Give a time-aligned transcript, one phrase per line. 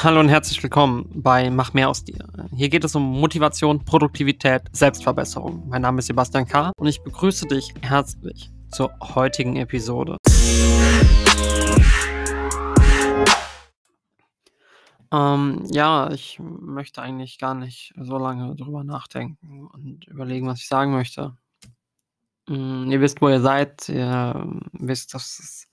[0.00, 2.24] Hallo und herzlich willkommen bei Mach mehr aus dir.
[2.54, 5.68] Hier geht es um Motivation, Produktivität, Selbstverbesserung.
[5.68, 6.70] Mein Name ist Sebastian K.
[6.76, 10.16] und ich begrüße dich herzlich zur heutigen Episode.
[15.10, 20.68] Ähm, ja, ich möchte eigentlich gar nicht so lange drüber nachdenken und überlegen, was ich
[20.68, 21.36] sagen möchte.
[22.46, 23.88] Mm, ihr wisst, wo ihr seid.
[23.88, 25.67] Ihr wisst, dass es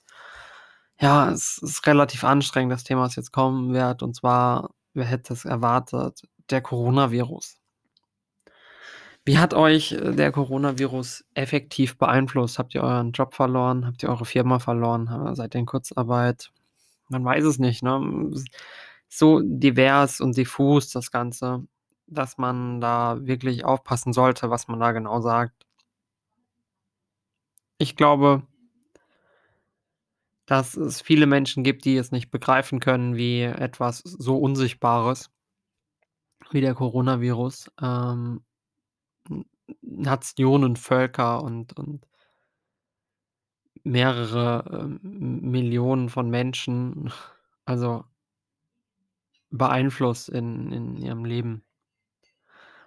[0.99, 4.01] ja, es ist relativ anstrengend, das Thema, was jetzt kommen wird.
[4.03, 7.57] Und zwar, wer hätte es erwartet, der Coronavirus.
[9.25, 12.59] Wie hat euch äh, der Coronavirus effektiv beeinflusst?
[12.59, 13.85] Habt ihr euren Job verloren?
[13.87, 15.35] Habt ihr eure Firma verloren?
[15.35, 16.51] Seid ihr in Kurzarbeit?
[17.09, 18.31] Man weiß es nicht, ne?
[19.09, 21.65] So divers und diffus das Ganze,
[22.07, 25.65] dass man da wirklich aufpassen sollte, was man da genau sagt.
[27.77, 28.43] Ich glaube
[30.45, 35.31] dass es viele Menschen gibt, die es nicht begreifen können, wie etwas so Unsichtbares
[36.51, 38.43] wie der Coronavirus, ähm,
[39.81, 42.05] Nationen, Völker und und
[43.83, 44.99] mehrere, ähm,
[45.51, 47.11] Millionen von Menschen,
[47.65, 48.05] also
[49.49, 51.63] beeinflusst in in ihrem Leben.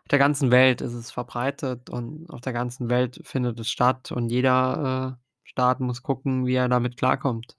[0.02, 4.10] Auf der ganzen Welt ist es verbreitet und auf der ganzen Welt findet es statt
[4.12, 7.56] und jeder, äh, Staat muss gucken, wie er damit klarkommt.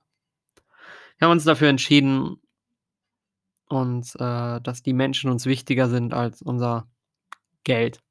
[1.17, 2.37] Wir haben uns dafür entschieden
[3.67, 6.87] und, äh, dass die Menschen uns wichtiger sind als unser
[7.63, 8.01] Geld.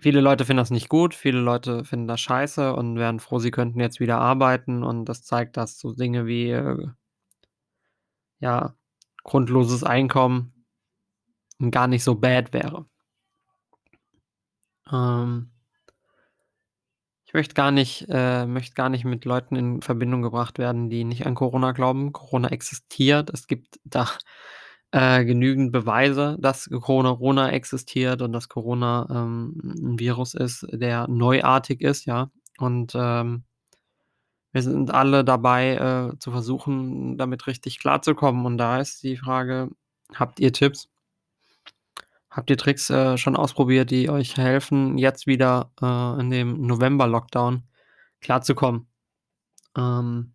[0.00, 3.50] Viele Leute finden das nicht gut, viele Leute finden das scheiße und wären froh, sie
[3.50, 6.88] könnten jetzt wieder arbeiten und das zeigt, dass so Dinge wie, äh
[8.40, 8.74] ja,
[9.22, 10.64] grundloses Einkommen
[11.70, 12.86] gar nicht so bad wäre.
[14.90, 15.50] Ähm
[17.30, 21.04] ich möchte gar nicht äh, möchte gar nicht mit Leuten in Verbindung gebracht werden, die
[21.04, 22.12] nicht an Corona glauben.
[22.12, 23.30] Corona existiert.
[23.32, 24.08] Es gibt da,
[24.92, 31.80] äh, genügend Beweise, dass Corona existiert und dass Corona, ähm, 'n Virus ist, der neuartig
[31.82, 32.30] ist, ja.
[32.58, 33.44] Und, ähm,
[34.54, 35.76] wir sind alle dabei,
[36.14, 38.46] äh, zu versuchen, damit richtig klarzukommen.
[38.46, 39.70] Und da ist die Frage:
[40.14, 40.89] Habt ihr Tipps?
[42.30, 47.64] Habt ihr Tricks, äh, schon ausprobiert, die euch helfen, jetzt wieder, äh, in dem November-Lockdown
[48.20, 48.86] klarzukommen?
[49.76, 50.32] Ähm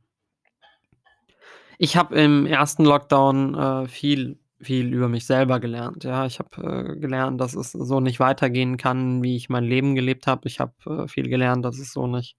[1.77, 6.25] ich habe im ersten Lockdown, äh, viel viel über mich selber gelernt, ja.
[6.25, 10.27] Ich habe, äh, gelernt, dass es so nicht weitergehen kann, wie ich mein Leben gelebt
[10.27, 10.47] habe.
[10.47, 12.37] Ich habe, äh, viel gelernt, dass es so nicht,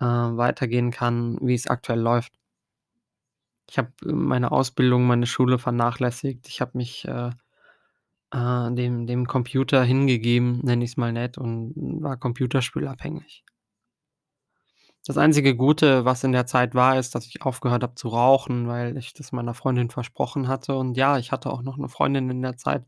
[0.00, 2.32] äh, weitergehen kann, wie es aktuell läuft.
[3.68, 6.48] Ich habe meine Ausbildung, meine Schule vernachlässigt.
[6.48, 7.06] Ich habe mich,
[8.36, 13.42] äh dem dem Computer hingegeben, nenne ich's mal nett, und war computerspielabhängig.
[15.08, 18.66] Das einzige Gute, was in der Zeit war, ist, dass ich aufgehört habe zu rauchen,
[18.66, 20.74] weil ich das meiner Freundin versprochen hatte.
[20.76, 22.84] Und ja, ich hatte auch noch 'ne Freundin in der Zeit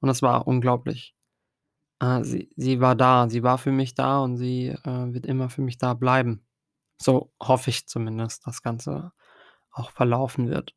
[0.00, 1.14] und das war unglaublich.
[2.00, 5.50] Äh, sie sie war da, sie war für mich da und sie, äh, wird immer
[5.50, 6.42] für mich da bleiben.
[7.02, 9.12] So hoffe ich zumindest, das Ganze
[9.72, 10.72] auch verlaufen wird.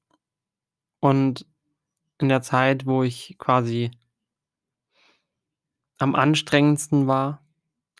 [1.03, 1.45] Und
[2.19, 3.91] in der Zeit, wo ich quasi
[6.01, 7.44] am anstrengendsten war,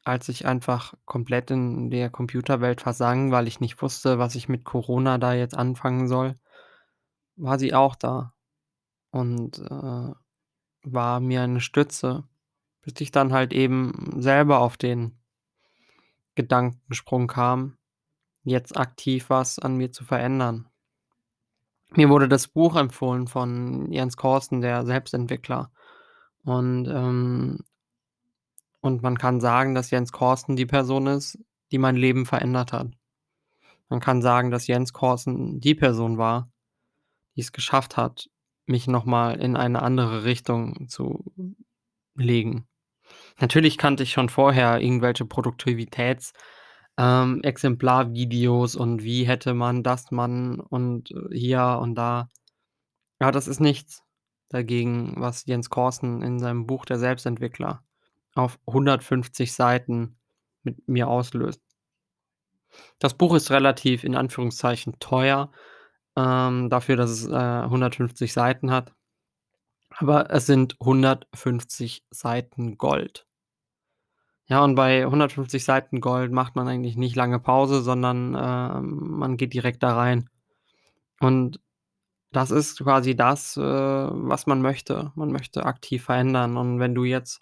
[0.03, 4.63] als ich einfach komplett in der Computerwelt versank, weil ich nicht wusste, was ich mit
[4.63, 6.35] Corona da jetzt anfangen soll,
[7.35, 8.34] war sie auch da
[9.12, 10.13] und, äh,
[10.84, 12.23] war mir eine Stütze,
[12.81, 15.19] bis ich dann halt eben selber auf den
[16.35, 17.78] Gedankensprung kam,
[18.44, 20.68] jetzt aktiv was an mir zu verändern.
[21.91, 25.72] Mir wurde das Buch empfohlen von Jens Korsen, der Selbstentwickler.
[26.44, 27.59] Und, ähm
[28.81, 31.38] und man kann sagen, dass Jens Korsen die Person ist,
[31.72, 32.92] die mein Leben verändert hat.
[33.90, 36.52] Man kann sagen, dass Jens Korsen die Person war,
[37.36, 38.30] die es geschafft hat,
[38.66, 41.34] mich noch mal in eine andere Richtung zu
[42.16, 42.68] legen.
[43.40, 46.34] Natürlich kannte ich schon vorher irgendwelche Produktivitäts
[46.98, 52.30] ähm, Exemplarvideos und wie hätte man das man und äh, hier und da.
[53.19, 54.04] Ja, das ist nichts
[54.50, 57.84] dagegen, was Jens Korsen in seinem Buch „Der Selbstentwickler“
[58.36, 60.18] auf 150 Seiten
[60.63, 61.62] mit mir auslöst.
[63.00, 65.51] Das Buch ist relativ in Anführungszeichen teuer,
[66.16, 68.94] ähm, dafür, dass es, äh, 150 Seiten hat.
[69.89, 73.25] Aber es sind 150 Seiten Gold.
[74.48, 79.38] Ja, und bei 150 Seiten Gold macht man eigentlich nicht lange Pause, sondern, ähm, man
[79.38, 80.30] geht direkt da rein.
[81.19, 81.60] Und
[82.31, 85.12] das ist quasi das, äh, was man möchte.
[85.16, 86.57] Man möchte aktiv verändern.
[86.57, 87.42] Und wenn du jetzt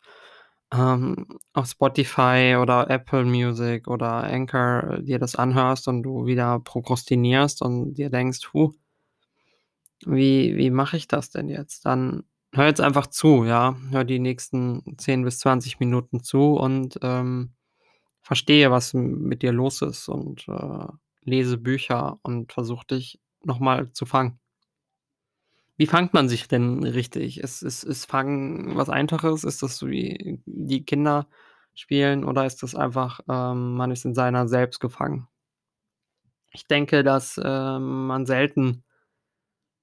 [0.73, 7.61] ähm, auf Spotify oder Apple Music oder Anchor dir das anhörst und du wieder prokrastinierst
[7.61, 8.73] und dir denkst: „Hu“
[10.05, 11.85] Wie wie mache ich das denn jetzt?
[11.85, 12.23] Dann
[12.53, 13.75] hör jetzt einfach zu, ja?
[13.91, 17.53] Hör die nächsten 10 bis 20 Minuten zu und, ähm,
[18.21, 20.87] verstehe, was mit dir los ist und, äh,
[21.23, 24.38] lese Bücher und versuch dich noch mal zu fangen.
[25.79, 27.39] Wie fängt man sich denn richtig?
[27.39, 29.45] Ist ist ist Fangen was Einfaches?
[29.45, 31.25] Ist das so wie die Kinder
[31.73, 35.29] spielen oder ist das einfach, ähm, man ist in seiner selbst gefangen?
[36.51, 38.83] Ich denke, dass, ähm, man selten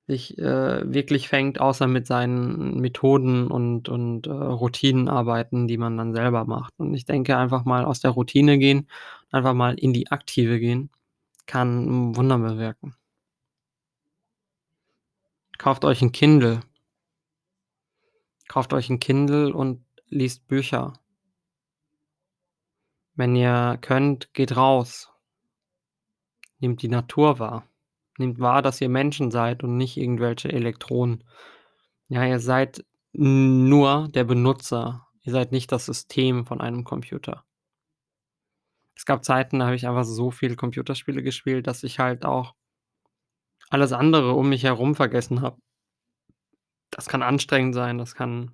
[0.08, 6.14] sich, äh, wirklich fängt, außer mit seinen Methoden und und, äh, Routinenarbeiten, die man dann
[6.14, 6.74] selber macht.
[6.78, 8.88] Und ich denke, einfach mal aus der Routine gehen,
[9.32, 10.90] einfach mal in die Aktive gehen,
[11.46, 12.94] kann Wunder bewirken.
[15.58, 16.60] Kauft euch 'n Kindle.
[18.48, 20.92] Kauft euch 'n Kindle und liest Bücher.
[23.18, 25.10] Wenn ihr könnt, geht raus.
[26.60, 27.66] Nehmt die Natur wahr.
[28.18, 31.24] Nehmt wahr, dass ihr Menschen seid und nicht irgendwelche Elektronen.
[32.08, 35.06] Ja, ihr seid nur der Benutzer.
[35.22, 37.44] Ihr seid nicht das System von einem Computer.
[38.96, 42.54] Es gab Zeiten, da habe ich einfach so viel Computerspiele gespielt, dass ich halt auch
[43.70, 45.60] alles andere um mich herum vergessen habe.
[46.90, 48.52] Das kann anstrengend sein, das kann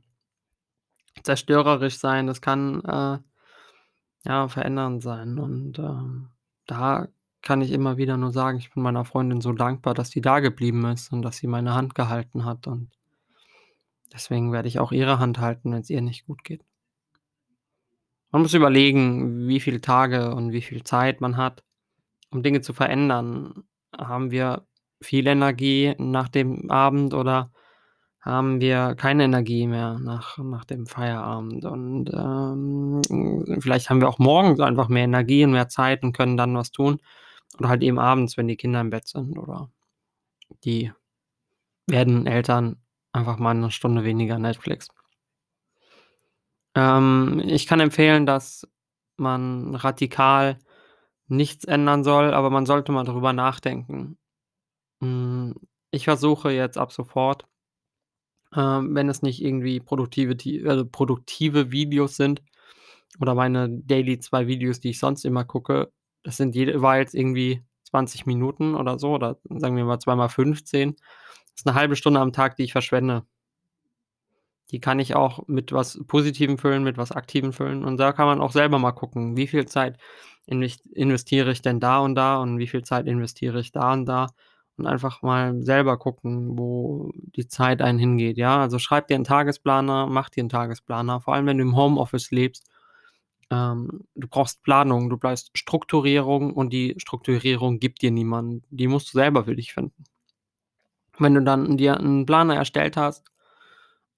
[1.22, 3.18] zerstörerisch sein, das kann, äh,
[4.24, 5.38] ja, verändernd sein.
[5.38, 6.30] Und, ähm,
[6.66, 7.08] da
[7.42, 10.40] kann ich immer wieder nur sagen, ich bin meiner Freundin so dankbar, dass die da
[10.40, 12.90] geblieben ist und dass sie meine Hand gehalten hat und
[14.12, 16.64] deswegen werde ich auch ihre Hand halten, wenn's ihr nicht gut geht.
[18.30, 21.64] Man muss überlegen, wie viele Tage und wie viel Zeit man hat,
[22.30, 23.64] um Dinge zu verändern.
[23.94, 24.66] Haben wir
[25.02, 27.50] viel Energie nach dem Abend oder
[28.20, 31.64] haben wir keine Energie mehr nach nach dem Feierabend?
[31.66, 33.02] Und, ähm,
[33.60, 36.72] vielleicht haben wir auch morgens einfach mehr Energie und mehr Zeit und können dann was
[36.72, 37.00] tun
[37.58, 39.70] oder halt eben abends, wenn die Kinder im Bett sind oder
[40.64, 40.92] die
[41.88, 42.76] werdenden Eltern
[43.12, 44.88] einfach mal 'ne Stunde weniger Netflix.
[46.76, 48.66] Ähm, ich kann empfehlen, dass
[49.16, 50.58] man radikal
[51.28, 54.18] nichts ändern soll, aber man sollte mal darüber nachdenken.
[55.02, 55.54] Hm,
[55.90, 57.44] ich versuche jetzt ab sofort
[58.56, 62.42] ähm, wenn es nicht irgendwie produktive ti also, produktive Videos sind
[63.20, 65.92] oder meine Daily 2 Videos, die ich sonst immer gucke,
[66.24, 70.96] das sind jeweils irgendwie 20 Minuten oder so oder sagen wir mal zweimal 15.
[71.52, 73.24] Das ist 'ne 1/2 Stunde am Tag, die ich verschwende.
[74.70, 78.26] Die kann ich auch mit was Positivem füllen, mit was Aktivem füllen und da kann
[78.26, 79.98] man auch selber mal gucken, wie viel Zeit
[80.46, 84.06] inves investiere ich denn da und da und wie viel Zeit investiere ich da und
[84.06, 84.28] da
[84.82, 88.60] und einfach mal selber gucken, wo die Zeit einen hingeht, ja?
[88.60, 92.30] Also, schreib dir 'n Tagesplaner, mach dir 'n Tagesplaner, vor allem, wenn du im Homeoffice
[92.32, 92.68] lebst.
[93.50, 98.64] Ähm, du brauchst Planung, du brauchst Strukturierung und die Strukturierung gibt dir niemand.
[98.70, 100.04] Die musst du selber für dich finden.
[101.18, 103.30] Wenn du dann dir 'n Planer erstellt hast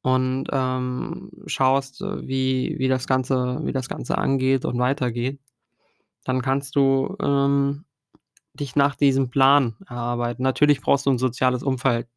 [0.02, 5.40] und, ähm, schaust, wie wie das Ganze wie das Ganze angeht und weitergeht,
[6.24, 7.84] dann kannst du, ähm,
[8.54, 10.42] dich nach diesem Plan erarbeiten.
[10.44, 12.08] Natürlich brauchst du 'n soziales Umfeld,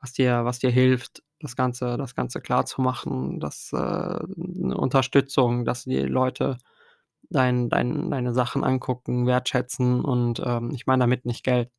[0.00, 3.76] was dir was dir hilft, das Ganze das Ganze klarzumachen, dass, äh
[4.36, 6.58] 'ne Unterstützung, dass die Leute
[7.30, 11.70] dein dein deine Sachen angucken, wertschätzen und, ähm, ich meine damit nicht Geld.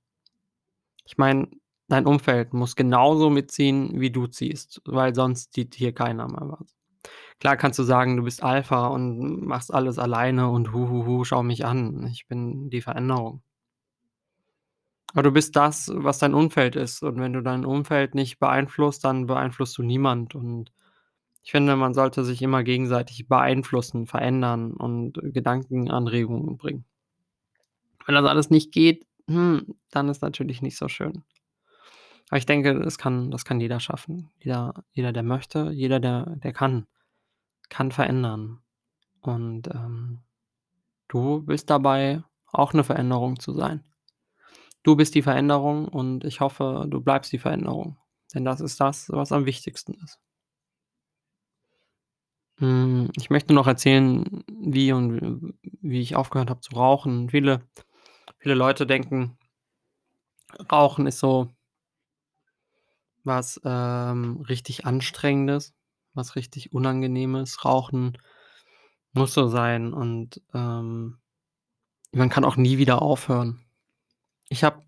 [1.08, 1.48] Ich meine,
[1.88, 6.76] dein Umfeld muss genauso mitziehen, wie du ziehst, weil sonst zieht hier keiner mehr was.
[7.40, 11.24] Klar kannst du sagen, du bist Alpha und machst alles alleine und hu hu hu,
[11.26, 12.08] schau mich an.
[12.12, 13.42] Ich bin die Veränderung.
[15.14, 19.04] Aber du bist das, was dein Umfeld ist und wenn du dein Umfeld nicht beeinflusst,
[19.04, 20.72] dann beeinflusst du niemand und
[21.44, 26.86] ich finde, man sollte sich immer gegenseitig beeinflussen, verändern und Gedankenanregungen bringen.
[28.06, 31.24] Wenn das alles nicht geht, hm, dann ist natürlich nicht so schön.
[32.30, 34.30] Aber ich denke, das kann das kann jeder schaffen.
[34.40, 36.86] Jeder jeder, der möchte, jeder, der der kann
[37.70, 38.60] kann verändern.
[39.22, 40.20] Und, ähm,
[41.10, 42.24] du bist dabei,
[42.54, 43.84] auch 'ne Veränderung zu sein.
[44.84, 47.98] Du bist die Veränderung und ich hoffe, du bleibst die Veränderung,
[48.34, 50.20] denn das ist das, was am wichtigsten ist.
[52.60, 57.30] Hm, ich möchte noch erzählen, wie und wie ich aufgehört habe zu rauchen.
[57.30, 57.62] Viele
[58.40, 59.38] viele Leute denken,
[60.72, 61.50] Rauchen ist so
[63.24, 65.74] was, ähm, richtig Anstrengendes,
[66.14, 67.64] was richtig Unangenehmes.
[67.66, 68.18] Rauchen
[69.14, 71.20] muss so sein und, ähm,
[72.14, 73.62] man kann auch nie wieder aufhören.
[74.52, 74.84] Ich habe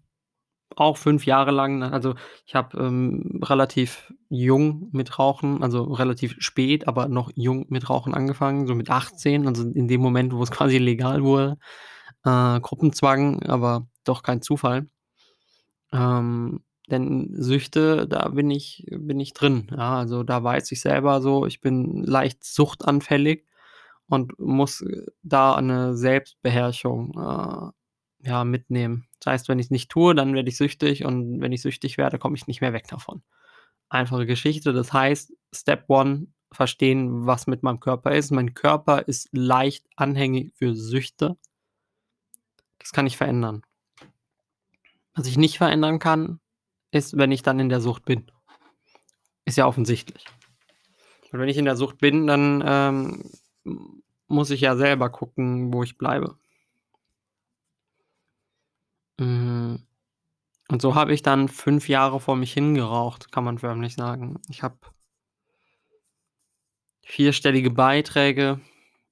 [0.78, 2.16] auch 5 Jahre lang also,
[2.46, 8.14] ich habe, ähm, relativ jung mit Rauchen also, relativ spät, aber noch jung mit Rauchen
[8.16, 11.58] angefangen, so mit 18, also, in dem Moment, wo es quasi legal wurde.
[12.26, 14.88] Äh, Gruppenzwang, aber doch kein Zufall.
[15.94, 20.00] Ähm, Denn Süchte, da bin ich bin ich drin, ja.
[20.00, 23.46] Also, da weiß ich selber so, ich bin leicht suchtanfällig
[24.08, 24.84] und muss,
[25.24, 27.72] da 'ne Selbstbeherrschung, äh,
[28.24, 29.08] ja, mitnehmen.
[29.20, 32.20] Das heißt, wenn ich's nicht tue, dann werde ich süchtig und wenn ich süchtig werde,
[32.20, 33.24] komme ich nicht mehr weg davon.
[33.90, 34.74] Einfache Geschichte.
[34.74, 38.32] Das heißt, Step one, verstehen, was mit meinem Körper ist.
[38.32, 41.38] Mein Körper ist leicht anhängig für Süchte.
[42.80, 43.64] Das kann ich verändern.
[45.14, 46.40] Was ich nicht verändern kann,
[46.92, 48.32] ist, wenn ich dann in der Sucht bin.
[49.46, 50.26] Ist ja offensichtlich.
[51.32, 53.32] Und wenn ich in der Sucht bin, dann, ähm,
[54.28, 56.38] muss ich ja selber gucken, wo ich bleibe.
[59.22, 59.86] Hm,
[60.70, 64.42] und so habe ich dann 5 Jahre vor mich hingeraucht, kann man förmlich sagen.
[64.50, 64.78] Ich habe
[67.06, 68.60] vierstellige Beiträge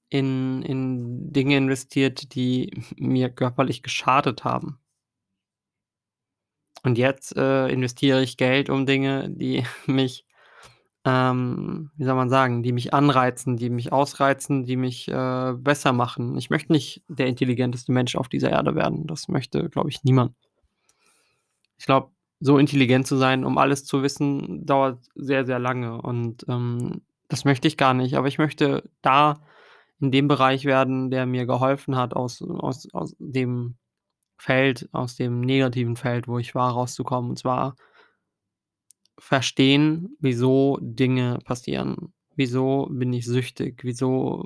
[0.10, 4.80] in in Dinge investiert, die mir körperlich geschadet haben.
[6.84, 10.26] Und jetzt, äh, investiere ich Geld um Dinge, die mich,
[11.10, 15.92] ähm, wie soll man sagen, die mich anreizen, die mich ausreizen, die mich, äh, besser
[15.92, 16.38] machen.
[16.38, 19.08] Ich möchte nicht der intelligenteste Mensch auf dieser Erde werden.
[19.08, 20.36] Das möchte, glaube ich, niemand.
[21.80, 26.46] Ich glaube, so intelligent zu sein, um alles zu wissen, dauert sehr, sehr lange und,
[26.48, 28.16] ähm, das möchte ich gar nicht.
[28.16, 29.42] Aber ich möchte da
[30.00, 33.76] in dem Bereich werden, der mir geholfen hat, aus aus aus dem
[34.38, 37.32] Feld aus dem negativen Feld, wo ich war, rauszukommen.
[37.32, 37.76] Und zwar
[39.20, 42.14] verstehen, wieso Dinge passieren.
[42.36, 43.82] Wieso bin ich süchtig?
[43.84, 44.46] Wieso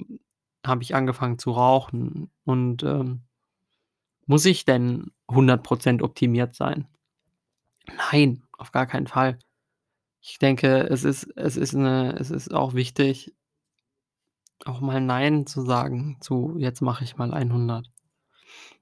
[0.66, 2.32] habe ich angefangen zu rauchen?
[2.46, 3.24] Und, ähm,
[4.28, 6.88] muss ich denn 100 % optimiert sein?
[8.12, 9.40] Nein, auf gar keinen Fall.
[10.22, 13.34] Ich denke, es ist es ist 'ne es ist auch wichtig
[14.66, 17.92] auch mal „Nein“ zu sagen zu: „Jetzt mache ich mal 100.“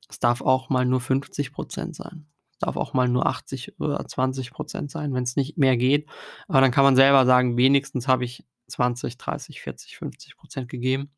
[0.10, 2.31] Es darf auch mal nur 50 % sein.
[2.62, 6.10] Darf auch mal nur 80 oder 20 % sein, wenn's nicht mehr geht.
[6.48, 11.12] Aber dann kann man selber sagen: „Wenigstens habe ich 20, 30, 40, 50 % gegeben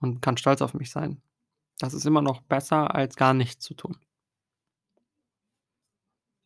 [0.00, 1.22] und kann stolz auf mich sein.“
[1.80, 3.98] Das ist immer noch besser, als gar nichts zu tun.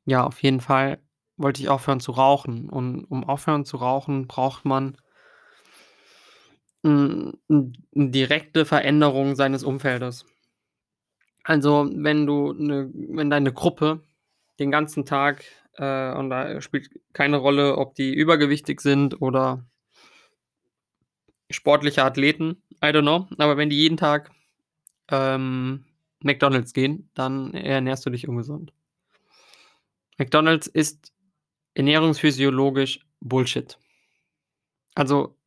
[0.06, 0.98] Ja, auf jeden Fall
[1.36, 2.68] wollte ich aufhören zu rauchen.
[2.70, 4.96] Und um aufhören zu rauchen, braucht man
[6.84, 10.24] hm, 'n 'n direkte Veränderung seines Umfeldes.
[11.44, 14.00] Also, wenn du 'ne wenn deine Gruppe
[14.58, 15.44] den ganzen Tag,
[15.76, 19.64] äh und da spielt keine Rolle, ob die übergewichtig sind oder
[21.50, 23.28] sportliche Athleten, I don't know.
[23.38, 24.30] Aber wenn die jeden Tag,
[25.10, 25.84] ähm,
[26.20, 28.72] McDonald's gehen, dann ernährst du dich ungesund.
[30.18, 31.12] McDonald's ist
[31.74, 33.78] ernährungsphysiologisch Bullshit.
[34.94, 35.38] Also,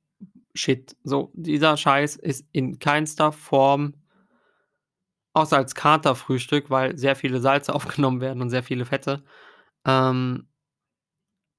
[0.54, 0.96] Shit.
[1.04, 3.94] So, dieser Scheiß ist in keinster Form
[5.34, 9.24] außer als Katerfrühstück, weil sehr viele Salze aufgenommen werden und sehr viele Fette,
[9.88, 10.48] ähm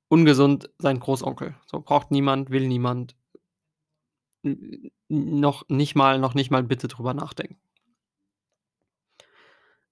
[0.09, 1.57] ungesund sein Großonkel.
[1.67, 3.17] So, braucht niemand, will niemand.
[5.09, 7.61] Noch nicht mal noch nicht mal bitte drüber nachdenken.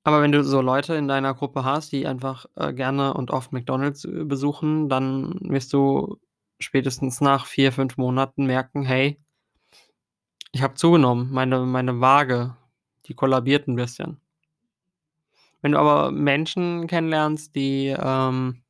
[0.04, 3.52] Aber wenn du so Leute in deiner Gruppe hast, die einfach, äh, gerne und oft
[3.52, 6.18] McDonald's, äh, besuchen, dann wirst du
[6.58, 9.18] spätestens nach 4, 5 Monaten merken: „Hey“
[10.52, 11.32] „ich habe zugenommen.
[11.32, 12.56] Meine meine Waage,
[13.10, 14.20] die kollabiert 'n bisschen.“
[15.64, 18.62] Wenn du aber Menschen kennenlernst, die, ähm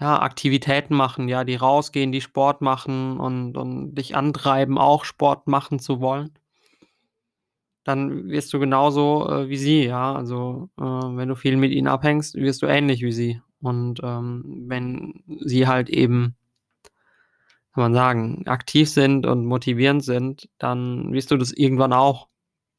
[0.00, 5.46] ja, Aktivitäten machen, ja, die rausgehen, die Sport machen und und dich antreiben, auch Sport
[5.48, 6.30] machen zu wollen
[7.86, 10.12] dann wirst du genauso, äh, wie sie, ja.
[10.16, 13.40] Also, äh, wenn du viel mit ihnen abhängst, wirst du ähnlich wie sie.
[13.60, 16.36] Und, ähm, wenn sie halt eben
[17.74, 22.28] kann man sagen, aktiv sind und motivierend sind, dann wirst du das irgendwann auch.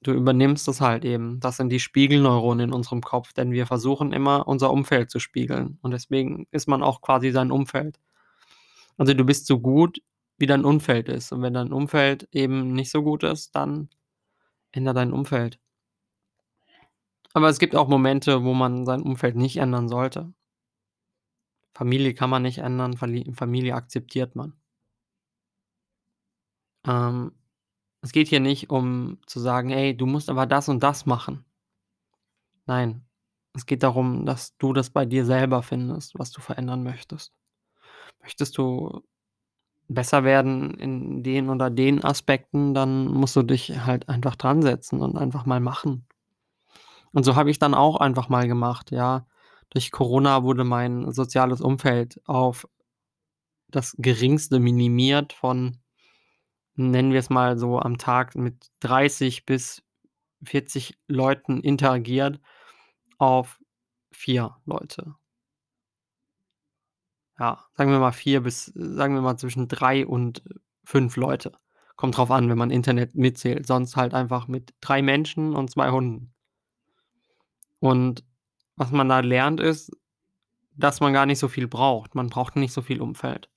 [0.03, 1.39] Du übernimmst das halt eben.
[1.39, 5.79] Das sind die Spiegelneuronen in unserem Kopf, denn wir versuchen immer, unser Umfeld zu spiegeln.
[5.81, 7.99] Und deswegen ist man auch quasi sein Umfeld.
[8.97, 9.99] Also, du bist so gut,
[10.37, 11.31] wie dein Umfeld ist.
[11.31, 13.89] Und wenn dein Umfeld eben nicht so gut ist, dann
[14.71, 15.59] ändere dein Umfeld.
[17.33, 20.33] Aber es gibt auch Momente, wo man sein Umfeld nicht ändern sollte.
[21.75, 24.53] Familie kann man nicht ändern, Familie akzeptiert man.
[26.87, 27.33] Ähm,
[28.07, 31.45] es geht hier nicht um zu sagen: „Ey, du musst aber das und das machen.“
[32.65, 33.05] Nein,
[33.53, 37.33] es geht darum, dass du das bei dir selber findest, was du verändern möchtest.
[38.21, 39.03] Möchtest du
[39.89, 45.17] besser werden in den oder den Aspekten, dann musst du dich halt einfach dransetzen und
[45.17, 46.07] einfach mal machen.
[47.11, 49.25] Und so habe ich dann auch einfach mal gemacht, ja.
[49.69, 52.67] Durch Corona wurde mein soziales Umfeld auf
[53.69, 55.77] das Geringste minimiert von,
[56.77, 59.83] nennen wir's mal so, am Tag mit 30 bis
[60.43, 62.39] 40 Leuten interagiert
[63.17, 63.59] auf
[64.11, 65.15] 4 Leute.
[67.39, 70.43] ja, sagen wir mal 4 bis sagen wir mal zwischen 3 und
[70.85, 71.53] 5 Leute.
[71.95, 75.91] Kommt drauf an, wenn man Internet mitzählt, sonst halt einfach mit 3 Menschen und 2
[75.91, 76.33] Hunden.
[77.79, 78.23] Und
[78.75, 79.91] was man da lernt, ist,
[80.75, 82.15] dass man gar nicht so viel braucht.
[82.15, 83.49] Man braucht nicht so viel Umfeld.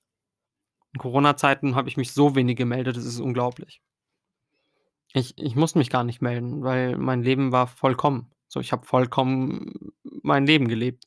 [0.93, 3.81] In Corona-Zeiten habe ich mich so wenig gemeldet, das ist unglaublich.
[5.13, 8.31] Ich ich muss mich gar nicht melden, weil mein Leben war vollkommen.
[8.47, 11.05] So, ich habe vollkommen mein Leben gelebt.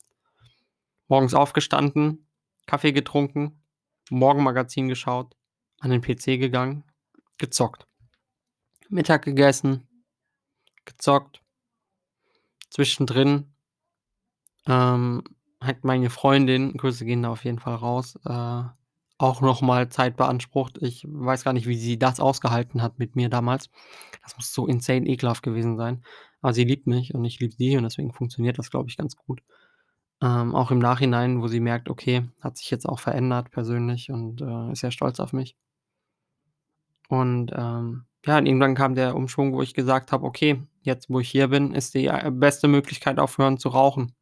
[1.07, 2.27] Morgens aufgestanden,
[2.65, 3.63] Kaffee getrunken,
[4.09, 5.35] Morgenmagazin geschaut,
[5.79, 6.83] an den PC gegangen,
[7.37, 7.87] gezockt.
[8.89, 9.87] Mittag gegessen,
[10.85, 11.41] gezockt.
[12.69, 13.53] Zwischendrin,
[14.67, 15.23] ähm,
[15.61, 18.63] hat meine Freundin, Grüße gehen da auf jeden Fall raus, äh,
[19.17, 20.77] auch noch mal Zeit beansprucht.
[20.81, 23.69] Ich weiß gar nicht, wie sie das ausgehalten hat mit mir damals.
[24.23, 26.03] Das muss so insane ekelhaft gewesen sein.
[26.41, 29.15] Aber sie liebt mich und ich liebe sie und deswegen funktioniert das, glaube ich, ganz
[29.15, 29.41] gut.
[30.21, 34.41] Ähm, auch im Nachhinein, wo sie merkt, okay, hat sich jetzt auch verändert persönlich und,
[34.41, 35.55] äh, ist sehr stolz auf mich.
[37.09, 41.19] Und, ähm, ja, und irgendwann kam der Umschwung, wo ich gesagt habe: „Okay, jetzt, wo
[41.19, 44.13] ich hier bin, ist die, äh, beste Möglichkeit aufhören zu rauchen.“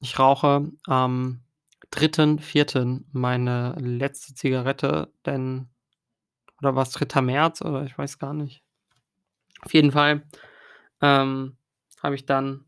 [0.00, 1.40] Ich rauche am
[1.90, 3.04] 3.4.
[3.12, 5.68] meine letzte Zigarette, denn
[6.60, 7.22] oder war's 3.
[7.22, 8.62] März oder ich weiß gar nicht.
[9.62, 10.22] Auf jeden Fall,
[11.00, 11.56] ähm,
[12.02, 12.64] habe ich dann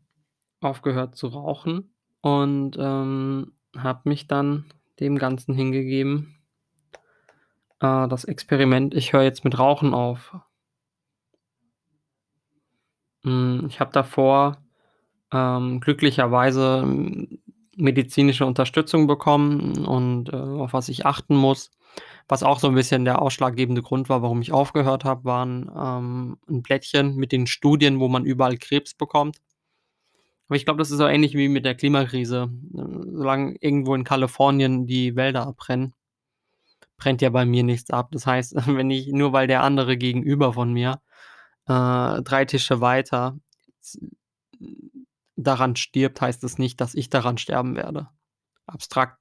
[0.61, 4.65] aufgehört zu rauchen und, ähm, habe mich dann
[4.99, 6.35] dem Ganzen hingegeben.
[7.79, 10.35] Äh, das Experiment, ich höre jetzt mit Rauchen auf.
[13.23, 14.57] Hm, ich habe davor,
[15.31, 16.83] ähm, glücklicherweise,
[17.79, 21.71] medizinische Unterstützung bekommen und, äh, auf was ich achten muss.
[22.29, 26.37] Was auch so 'n bisschen der ausschlaggebende Grund war, warum ich aufgehört habe, waren, ähm,
[26.49, 29.37] 'n Blättchen mit den Studien, wo man überall Krebs bekommt.
[30.49, 32.49] Aber ich glaube, das ist so ähnlich wie mit der Klimakrise.
[32.73, 35.93] Solange irgendwo in Kalifornien die Wälder abbrennen
[36.99, 38.09] brennt ja bei mir nichts ab.
[38.11, 41.01] Das heißt, wenn ich nur weil der andere gegenüber von mir,
[41.67, 43.37] äh, 3 Tische weiter
[45.43, 48.09] daran stirbt, heißt es nicht, dass ich daran sterben werde.
[48.65, 49.17] Abstrakt,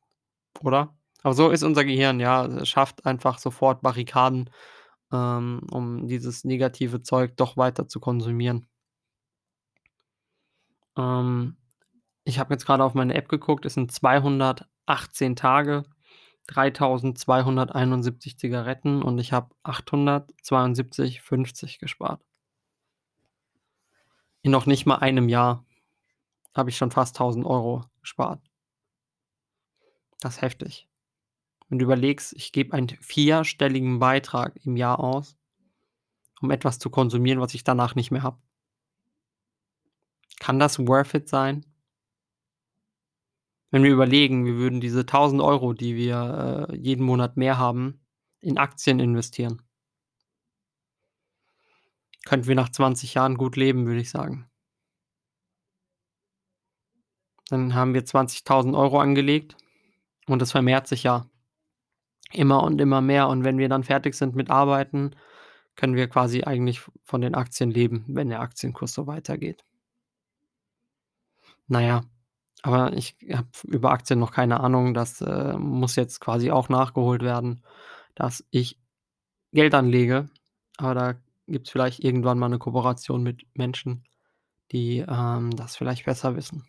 [0.62, 0.96] oder?
[1.22, 2.46] Aber so ist unser Gehirn, ja.
[2.46, 4.50] Es schafft einfach sofort Barrikaden,
[5.12, 8.68] ähm, um dieses negative Zeug doch weiter zu konsumieren.
[10.96, 11.56] Ähm,
[12.24, 15.84] ich habe jetzt grade auf meine App geguckt, es sind 218 Tage,
[16.48, 22.22] 3.271 Zigaretten und ich habe 872,50 gespart.
[24.42, 25.64] In noch nicht mal einem Jahr
[26.54, 28.40] habe ich schon fast 1.000 € gespart.
[30.20, 30.88] Das ist heftig.
[31.68, 35.36] Wenn du überlegst, ich gebe einen vierstelligen Beitrag im Jahr aus,
[36.40, 38.40] um etwas zu konsumieren, was ich danach nicht mehr habe.
[40.40, 41.66] Kann das worth it sein?
[43.70, 48.00] Wenn wir überlegen, wir würden diese 1.000 €, die wir, äh, jeden Monat mehr haben,
[48.40, 49.62] in Aktien investieren.
[52.24, 54.47] Könnten wir nach 20 Jahren gut leben, würde ich sagen.
[57.50, 59.56] Dann haben wir 20.000 € angelegt
[60.28, 61.26] und das vermehrt sich ja
[62.32, 63.28] immer und immer mehr.
[63.28, 65.12] Und wenn wir dann fertig sind mit Arbeiten,
[65.76, 69.62] können wir quasi eigentlich von den Aktien leben, wenn der Aktienkurs so weitergeht.
[71.70, 72.02] Na ja,
[72.62, 74.94] aber ich habe über Aktien noch keine Ahnung.
[74.94, 77.62] Das, äh, muss jetzt quasi auch nachgeholt werden,
[78.14, 78.78] dass ich
[79.52, 80.28] Geld anlege.
[80.78, 81.14] Aber da
[81.48, 84.04] gibt's vielleicht irgendwann mal 'ne Kooperation mit Menschen,
[84.72, 86.66] die, ähm, das vielleicht besser wissen.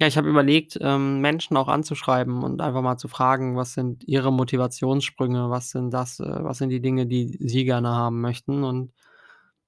[0.00, 4.02] Ja, ich habe überlegt, ähm, Menschen auch anzuschreiben und einfach mal zu fragen, was sind
[4.08, 5.50] ihre Motivationssprünge?
[5.50, 8.64] Was sind das äh, was sind die Dinge, die sie gerne haben möchten?
[8.64, 8.92] Und,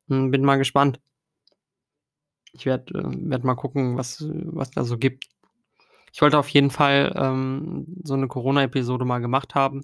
[0.08, 1.00] hm, bin mal gespannt.
[2.54, 5.26] Ich werde, äh werde mal gucken, was was da so gibt.
[6.12, 9.82] Ich wollte auf jeden Fall, ähm, so 'ne Corona-Episode mal gemacht haben,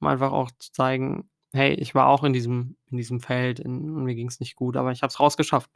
[0.00, 4.04] um einfach auch zu zeigen: „Hey, ich war auch in diesem in diesem Feld und
[4.04, 5.70] mir ging's nicht gut, aber ich habe es rausgeschafft.“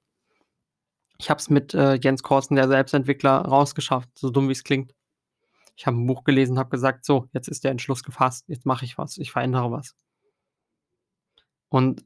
[1.22, 4.92] Ich habe es mit, äh, Jens Korsen, der Selbstentwickler, rausgeschafft, so dumm wie's klingt.
[5.76, 8.46] Ich habe 'n Buch gelesen, habe gesagt: „So, jetzt ist der Entschluss gefasst.
[8.48, 9.18] Jetzt mache ich was.
[9.18, 9.94] Ich verändere was.“
[11.68, 12.04] Und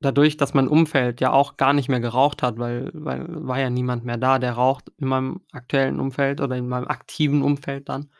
[0.00, 3.70] dadurch, dass mein Umfeld ja auch gar nicht mehr geraucht hat, weil weil war ja
[3.70, 8.10] niemand mehr da, der raucht in meinem aktuellen Umfeld oder in meinem aktiven Umfeld dann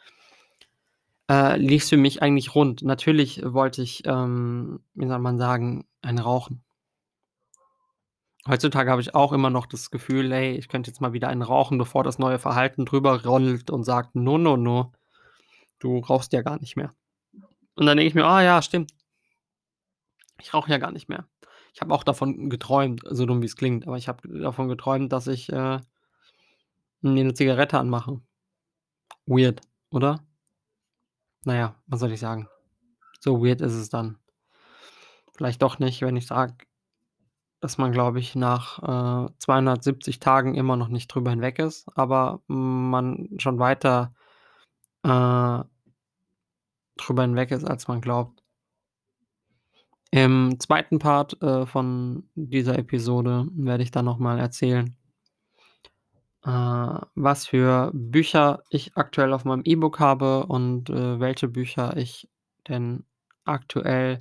[1.31, 2.83] äh, lief's für mich eigentlich rund.
[2.83, 6.63] Natürlich wollte ich, ähm, wie soll man sagen, eine rauchen.
[8.49, 11.45] Heutzutage habe ich auch immer noch das Gefühl: „Ey, ich könnte jetzt mal wieder eine
[11.45, 14.93] rauchen“, bevor das neue Verhalten drüber rollt und sagt: „No, no, no,
[15.81, 16.95] du rauchst ja gar nicht mehr.“
[17.77, 18.93] Und dann denke ich mir: „Ah ja, stimmt.“
[20.41, 21.27] Ich rauche ja gar nicht mehr.
[21.75, 25.27] Ich habe auch davon geträumt, so dumm wie's klingt, aber ich habe davon geträumt, dass
[25.27, 25.81] ich, äh
[27.05, 28.23] mir 'ne Zigarette anmache.
[29.27, 30.23] weird, oder?
[31.45, 32.49] Na ja, was soll ich sagen?
[33.21, 34.19] So weird ist es dann
[35.37, 36.55] vielleicht doch nicht, wenn ich sage,
[37.63, 42.43] dass man, glaube ich, nach, äh, 270 Tagen immer noch nicht drüber hinweg ist, aber
[42.49, 44.15] man schon weiter,
[45.05, 45.65] äh
[46.97, 48.43] drüber hinweg ist, als man glaubt.
[50.11, 54.95] Im zweiten Part, äh, von dieser Episode werde ich dann noch mal erzählen
[56.45, 56.49] äh,
[57.15, 62.29] was für Bücher ich aktuell auf meinem E-Book habe und, äh, welche Bücher ich
[62.69, 63.05] denn
[63.45, 64.19] aktuell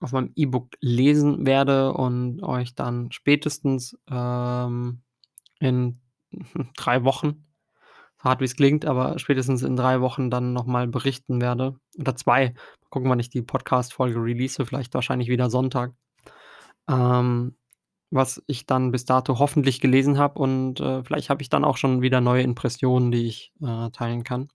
[0.00, 5.02] auf meinem E-Book lesen werde und euch dann spätestens, ähm,
[5.60, 6.00] in
[6.76, 7.46] 3 Wochen,
[8.18, 12.16] so hart wie's klingt, aber spätestens in 3 Wochen dann noch mal berichten werde oder
[12.16, 12.46] 2.
[12.50, 12.54] Mal
[12.90, 15.92] gucken, wann ich die Podcast-Folge release, vielleicht wahrscheinlich wieder Sonntag.
[16.88, 17.56] Ähm,
[18.10, 21.76] was ich dann bis dato hoffentlich gelesen habe und, äh, vielleicht habe ich dann auch
[21.76, 24.48] schon wieder neue Impressionen, die ich, äh, teilen kann.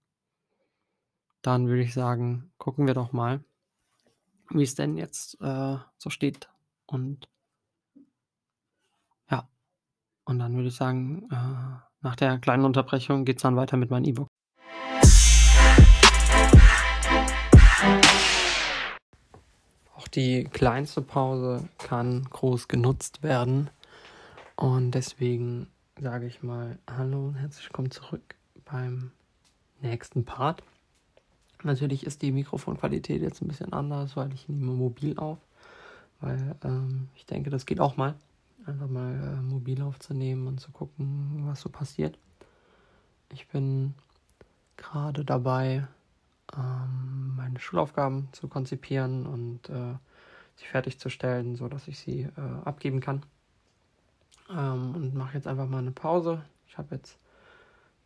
[1.42, 3.44] Dann würde ich sagen, gucken wir doch mal
[4.50, 6.50] wie's denn jetzt, äh, so steht
[6.86, 7.28] und
[9.30, 9.48] ja.
[10.26, 14.06] Und dann würde ich sagen, äh, nach der kleinen Unterbrechung geht's dann weiter mit meinem
[14.06, 14.28] E-Book.
[19.96, 23.70] Auch die kleinste Pause kann groß genutzt werden.
[24.56, 25.68] Und deswegen
[26.00, 29.12] sage ich mal hallo und herzlich willkommen zurück beim
[29.82, 30.62] nächsten Part.
[31.66, 35.40] Natürlich ist die Mikrofonqualität jetzt 'n bisschen anders, weil ich nehme mobil auf,
[36.22, 38.16] weil, ähm, ich denke, das geht auch mal,
[38.66, 42.18] einfach mal, äh, mobil aufzunehmen und zu gucken, was so passiert.
[43.32, 43.94] Ich bin
[44.78, 45.88] grade dabei,
[46.58, 49.96] ähm, meine Schulaufgaben zu konzipieren und, äh,
[50.58, 53.24] sie fertigzustellen, sodass ich sie, äh, abgeben kann.
[54.50, 56.44] Ähm, und mache jetzt einfach mal 'ne Pause.
[56.68, 57.18] Ich habe jetzt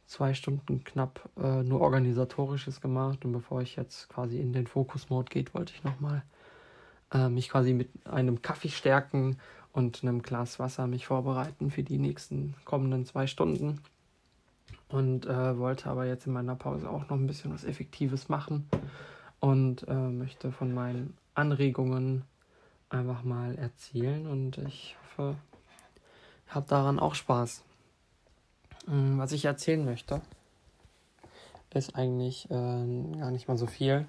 [0.10, 5.30] 2 Stunden knapp, äh, nur Organisatorisches gemacht und bevor ich jetzt quasi in den Fokus-Mode
[5.30, 6.24] geht, wollte ich noch mal,
[7.13, 9.38] äh, mich quasi mit einem Kaffee stärken
[9.74, 13.82] und 'nem Glas Wasser mich vorbereiten für die nächsten kommenden 2 Stunden.
[14.89, 18.67] Und, äh, wollte aber jetzt in meiner Pause auch noch 'n bisschen was Effektives machen
[19.39, 22.24] und, äh, möchte von meinen Anregungen
[22.89, 25.36] einfach mal erzählen und ich hoffe,
[26.48, 27.63] ihr habt daran auch Spaß.
[28.89, 30.21] Hm, was ich erzählen möchte
[31.75, 32.54] ist eigentlich, äh,
[33.19, 34.08] gar nicht mal so viel.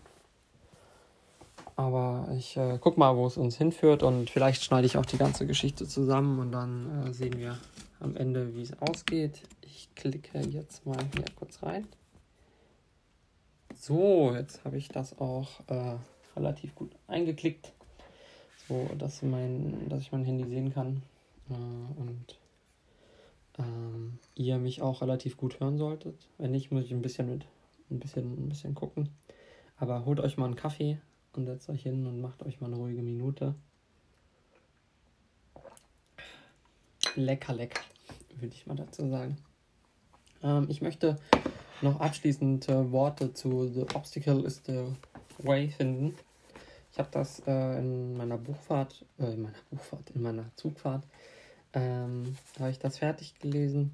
[1.77, 5.47] Aber ich, äh, gucke mal, wo's uns hinführt und vielleicht schneide ich auch die ganze
[5.47, 7.59] Geschichte zusammen und dann, äh, sehen wir
[8.01, 9.43] am Ende, wie's ausgeht.
[9.61, 11.87] Ich klicke jetzt mal hier kurz rein.
[13.75, 15.97] So, jetzt habe ich das auch, äh,
[16.37, 17.73] relativ gut eingeklickt,
[18.69, 21.03] so dass mein dass ich mein Handy sehen kann,
[21.51, 21.55] äh,
[22.01, 22.40] und
[23.61, 26.29] ähm, ihr mich auch relativ gut hören solltet.
[26.39, 27.47] Wenn nicht, muss ich 'n bisschen mit
[27.91, 29.11] 'n bisschen 'n bisschen gucken.
[29.77, 31.01] Aber holt euch mal 'n Kaffee
[31.35, 33.55] und setzt euch hin und macht euch mal 'ne ruhige Minute.
[37.17, 37.81] Lecker, lecker,
[38.37, 39.37] würde ich mal dazu sagen.
[40.43, 41.17] Ähm, ich möchte
[41.83, 44.85] noch abschließend, äh, Worte zu „The Obstacle is the
[45.39, 46.17] Way“ finden.
[46.93, 51.05] Ich habe das, äh, in meiner Buchfahrt äh, in meiner Buchfahrt in meiner Zugfahrt,
[51.75, 53.93] ähm, habe ich das fertig gelesen.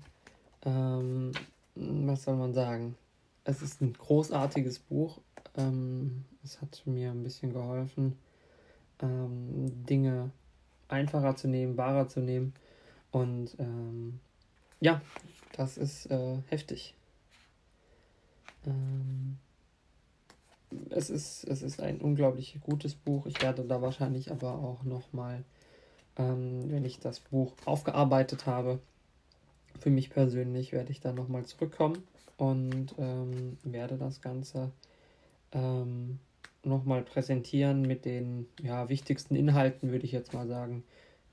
[0.65, 1.33] Ähm,
[1.77, 2.97] was soll man sagen?
[3.45, 5.21] Es ist 'n großartiges Buch.
[5.57, 8.19] Ähm, es hat mir 'n bisschen geholfen,
[9.03, 10.31] ähm, Dinge
[10.89, 12.55] einfacher zu nehmen, wahrer zu nehmen
[13.13, 14.21] und, ähm,
[14.81, 15.03] ja,
[15.55, 16.95] das ist, äh, heftig.
[18.67, 19.39] Ähm
[20.91, 23.27] es ist es ist ein unglaublich gutes Buch.
[23.27, 25.45] Ich werde da wahrscheinlich aber auch noch mal,
[26.19, 28.81] ähm, wenn ich das Buch aufgearbeitet habe
[29.81, 32.03] für mich persönlich werde ich da noch mal zurückkommen
[32.39, 34.71] und, ähm, werde das Ganze,
[35.53, 36.19] ähm,
[36.65, 40.85] noch mal präsentieren mit den, ja, wichtigsten Inhalten, würde ich jetzt mal sagen,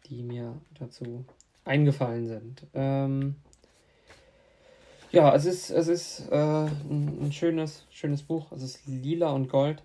[0.07, 1.25] die mir dazu
[1.65, 2.67] eingefallen sind.
[2.73, 3.35] Ähm
[5.11, 8.51] ja, es ist es ist, äh, 'n 'n schönes schönes Buch.
[8.51, 9.83] Es ist lila und gold,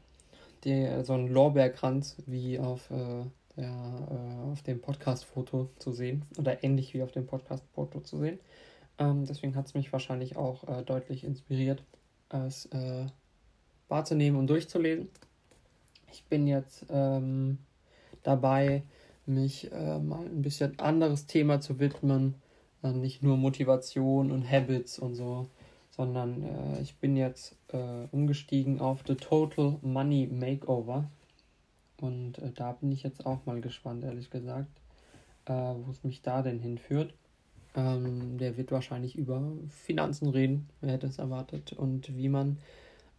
[0.65, 3.25] die so 'n Lorbeerkranz wie auf, äh,
[3.59, 8.41] der äh, auf dem Podcast-Foto zu sehen oder ähnlich wie auf dem Podcast-Foto zu sehen.
[8.99, 11.85] Ähm, deswegen hat's mich wahrscheinlich auch, äh, deutlich inspiriert,
[12.31, 13.07] es, äh,
[13.89, 15.09] wahrzunehmen und durchzulesen.
[16.13, 17.59] Ich bin jetzt, ähm,
[18.25, 18.85] dabei,
[19.27, 22.37] mich, äh, mal 'n bisschen anderes Thema zu widmen,
[22.83, 25.49] äh, nicht nur Motivation und Habits und so,
[25.91, 27.57] sondern, äh, ich bin jetzt,
[28.13, 31.11] umgestiegen auf „The Total Money Makeover“
[32.01, 34.71] und, äh, da bin ich jetzt auch mal gespannt, ehrlich gesagt,
[35.47, 37.15] äh, wo's mich da denn hinführt.
[37.75, 42.59] Ähm, der wird wahrscheinlich über Finanzen reden, wer hätte es erwartet, und wie man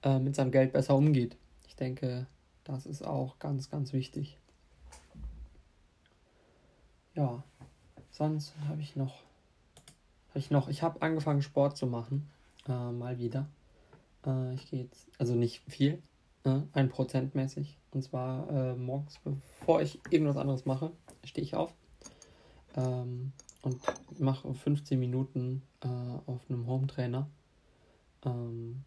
[0.04, 1.38] äh, mit seinem Geld besser umgeht.
[1.68, 2.28] Ich denke,
[2.64, 4.38] das ist auch ganz, ganz wichtig.
[7.16, 7.44] Ja,
[8.12, 9.24] sonst habe ich noch,
[10.30, 12.30] habe ich ich habe angefangen Sport zu machen,
[12.68, 13.48] äh, mal wieder.
[14.26, 16.02] Äh, ich gehe jetzt, also nicht viel,
[16.44, 17.78] äh, ein Prozent mäßig.
[17.92, 20.92] Und zwar äh, morgens, bevor ich irgendwas anderes mache,
[21.24, 21.74] stehe ich auf
[22.76, 23.82] ähm, und
[24.20, 27.28] mache 15 Minuten äh, auf einem Home Trainer.
[28.26, 28.84] Ähm,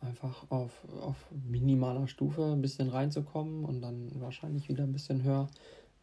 [0.00, 1.16] einfach auf, auf
[1.48, 5.48] minimaler Stufe ein bisschen reinzukommen und dann wahrscheinlich wieder ein bisschen höher.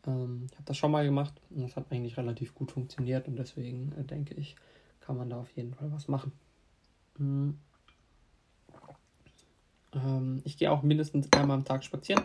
[0.08, 3.38] Ähm, ich habe das schon mal gemacht und das hat eigentlich relativ gut funktioniert und
[3.38, 4.56] deswegen äh, denke ich,
[5.02, 6.32] kann man da auf jeden Fall was machen.
[7.18, 7.58] Mhm.
[9.96, 12.24] Ähm, ich gehe auch mindestens einmal am Tag spazieren.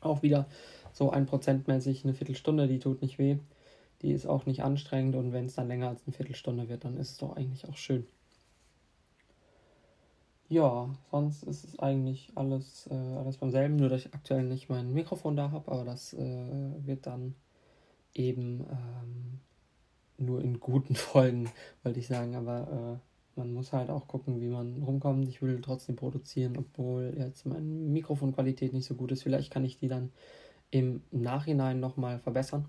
[0.00, 0.46] Auch wieder
[0.92, 3.38] so ein Prozent mäßig eine Viertelstunde, die tut nicht weh.
[4.02, 6.96] Die ist auch nicht anstrengend und wenn es dann länger als eine Viertelstunde wird, dann
[6.96, 8.06] ist es doch eigentlich auch schön.
[10.48, 14.68] Ja, sonst ist es eigentlich alles, äh, alles beim selben, nur dass ich aktuell nicht
[14.68, 17.36] mein Mikrofon da habe, aber das äh, wird dann
[18.14, 19.40] eben ähm,
[20.18, 21.50] nur in guten Folgen,
[21.84, 25.28] wollte ich sagen, aber äh, man muss halt auch gucken, wie man rumkommt.
[25.28, 29.22] Ich will trotzdem produzieren, obwohl jetzt meine Mikrofonqualität nicht so gut ist.
[29.22, 30.10] Vielleicht kann ich die dann
[30.70, 32.66] im Nachhinein nochmal verbessern.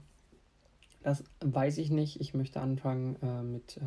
[1.03, 2.21] Das weiß ich nicht.
[2.21, 3.81] Ich möchte anfangen äh, mit äh,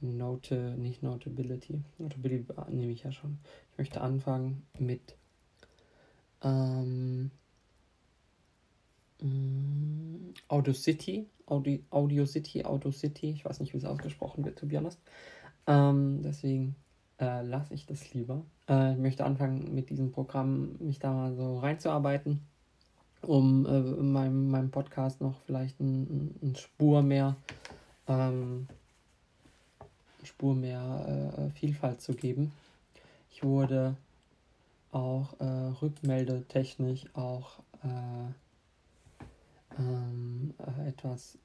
[0.00, 1.82] Note, nicht Notability.
[1.98, 3.38] Notability nehme ich ja schon.
[3.72, 5.16] Ich möchte anfangen mit
[6.42, 7.30] ähm,
[9.20, 10.34] mm,
[11.50, 11.84] Audio City.
[11.90, 13.30] Audio, City, Audio City.
[13.30, 14.98] Ich weiß nicht, wie es ausgesprochen wird, to be honest.
[15.66, 16.76] Ähm, deswegen
[17.20, 18.42] äh, lasse ich das lieber.
[18.68, 22.40] Äh, ich möchte anfangen, mit diesem Programm mich da mal so reinzuarbeiten,
[23.22, 27.36] um äh, meinem, meinem Podcast noch vielleicht eine ein Spur mehr
[28.08, 28.66] ähm,
[30.24, 32.52] Spur mehr äh, Vielfalt zu geben.
[33.30, 33.96] Ich wurde
[34.92, 35.44] auch äh,
[35.80, 38.32] rückmeldetechnisch auch äh,
[39.80, 41.38] ähm, äh, etwas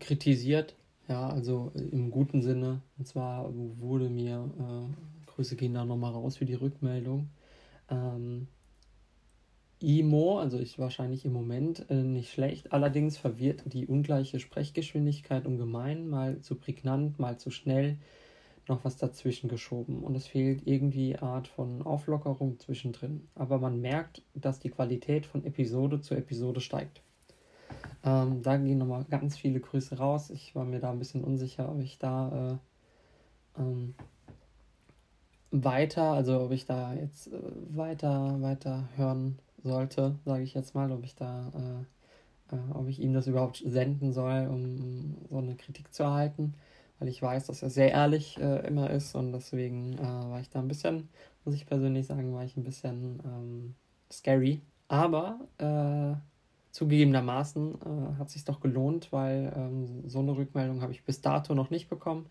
[0.00, 0.74] kritisiert,
[1.08, 2.80] ja, also im guten Sinne.
[2.98, 7.28] Und zwar wurde mir, äh, Grüße gehen da nochmal raus für die Rückmeldung,
[7.90, 8.48] ähm,
[9.80, 16.08] IMO, also ist wahrscheinlich im Moment äh, nicht schlecht, allerdings verwirrt die ungleiche Sprechgeschwindigkeit ungemein,
[16.08, 17.96] mal zu prägnant, mal zu schnell,
[18.66, 23.28] noch was dazwischen geschoben und es fehlt irgendwie Art von Auflockerung zwischendrin.
[23.36, 27.00] Aber man merkt, dass die Qualität von Episode zu Episode steigt.
[28.04, 30.30] Ähm, da gehen nochmal ganz viele Grüße raus.
[30.30, 32.58] Ich war mir da ein bisschen unsicher, ob ich da
[33.56, 33.94] äh, ähm,
[35.50, 40.92] weiter, also ob ich da jetzt äh, weiter, weiter hören sollte, sage ich jetzt mal,
[40.92, 41.50] ob ich da,
[42.50, 46.54] äh, äh, ob ich ihm das überhaupt senden soll, um so eine Kritik zu erhalten,
[46.98, 50.50] weil ich weiß, dass er sehr ehrlich äh, immer ist und deswegen äh, war ich
[50.50, 51.08] da ein bisschen,
[51.44, 53.74] muss ich persönlich sagen, war ich ein bisschen ähm,
[54.12, 54.60] scary.
[54.88, 56.14] Aber äh,
[56.78, 61.54] zugegebenermaßen äh, hat sich doch gelohnt, weil ähm, so eine Rückmeldung habe ich bis dato
[61.54, 62.26] noch nicht bekommen.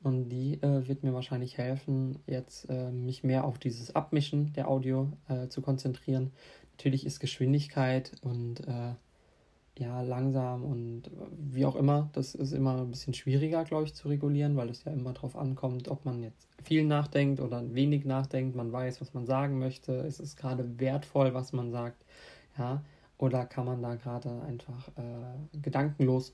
[0.00, 4.68] Und die äh, wird mir wahrscheinlich helfen, jetzt äh, mich mehr auf dieses Abmischen der
[4.68, 6.30] Audio äh, zu konzentrieren.
[6.76, 8.94] Natürlich ist Geschwindigkeit und äh,
[9.76, 14.08] ja, langsam und wie auch immer, das ist immer ein bisschen schwieriger, glaube ich, zu
[14.08, 18.54] regulieren, weil es ja immer darauf ankommt, ob man jetzt viel nachdenkt oder wenig nachdenkt,
[18.54, 22.04] man weiß, was man sagen möchte, ist es gerade wertvoll, was man sagt,
[22.56, 22.82] ja,
[23.18, 26.32] oder kann man da gerade einfach äh, gedankenlos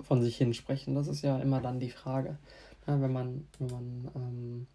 [0.00, 0.94] von sich hin sprechen?
[0.94, 2.38] Das ist ja immer dann die Frage.
[2.86, 4.66] Ja, wenn man, wenn man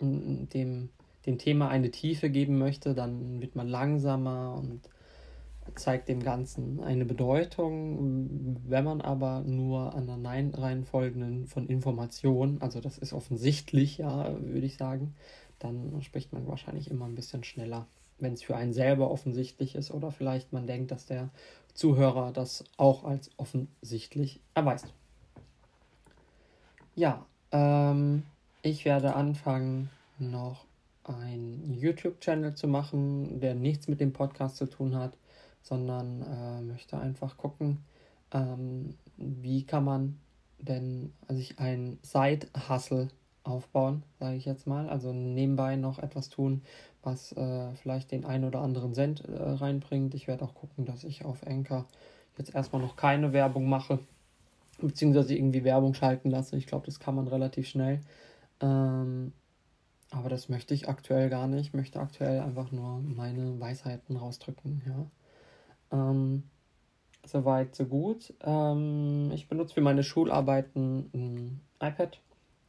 [0.00, 0.90] ähm, dem,
[1.24, 4.80] dem Thema eine Tiefe geben möchte, dann wird man langsamer und
[5.74, 8.58] zeigt dem Ganzen eine Bedeutung.
[8.66, 14.66] Wenn man aber nur an der Nein-Reihenfolgen von Informationen, also das ist offensichtlich, ja, würde
[14.66, 15.14] ich sagen,
[15.58, 17.86] dann spricht man wahrscheinlich immer ein bisschen schneller,
[18.18, 21.28] wenn es für einen selber offensichtlich ist oder vielleicht man denkt, dass der
[21.74, 24.94] Zuhörer das auch als offensichtlich erweist.
[26.94, 28.22] Ja, ähm,
[28.62, 30.64] ich werde anfangen, noch
[31.04, 35.16] einen YouTube-Channel zu machen, der nichts mit dem Podcast zu tun hat,
[35.62, 37.84] sondern äh, möchte einfach gucken,
[38.32, 40.18] ähm, wie kann man
[40.58, 43.08] denn sich ein Side-Hustle
[43.46, 44.88] aufbauen, sage ich jetzt mal.
[44.88, 46.62] Also nebenbei noch etwas tun,
[47.02, 50.14] was äh, vielleicht den einen oder anderen Cent äh, reinbringt.
[50.14, 51.86] Ich werde auch gucken, dass ich auf Anchor
[52.38, 53.98] jetzt erstmal noch keine Werbung mache,
[54.80, 56.56] beziehungsweise irgendwie Werbung schalten lasse.
[56.56, 58.00] Ich glaube, das kann man relativ schnell.
[58.60, 59.32] Ähm,
[60.10, 61.66] aber das möchte ich aktuell gar nicht.
[61.66, 64.82] Ich möchte aktuell einfach nur meine Weisheiten rausdrücken.
[64.86, 65.06] Ja.
[66.10, 66.44] Ähm,
[67.24, 68.32] soweit, so gut.
[68.42, 72.20] Ähm, ich benutze für meine Schularbeiten ein iPad